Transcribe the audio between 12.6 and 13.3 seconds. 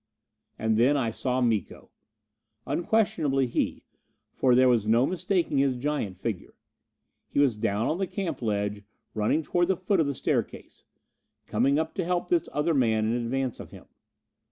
man in